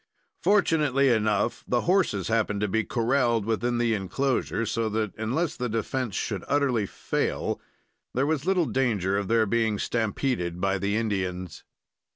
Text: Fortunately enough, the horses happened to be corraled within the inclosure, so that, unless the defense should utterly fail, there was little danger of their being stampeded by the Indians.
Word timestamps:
Fortunately 0.41 1.09
enough, 1.09 1.63
the 1.67 1.81
horses 1.81 2.27
happened 2.27 2.59
to 2.61 2.67
be 2.67 2.83
corraled 2.83 3.45
within 3.45 3.77
the 3.77 3.93
inclosure, 3.93 4.65
so 4.65 4.89
that, 4.89 5.13
unless 5.15 5.55
the 5.55 5.69
defense 5.69 6.15
should 6.15 6.43
utterly 6.47 6.87
fail, 6.87 7.61
there 8.15 8.25
was 8.25 8.47
little 8.47 8.65
danger 8.65 9.15
of 9.15 9.27
their 9.27 9.45
being 9.45 9.77
stampeded 9.77 10.59
by 10.59 10.79
the 10.79 10.97
Indians. 10.97 11.63